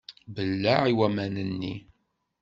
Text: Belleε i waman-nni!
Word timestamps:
Belleε 0.33 0.75
i 0.91 0.93
waman-nni! 0.97 1.73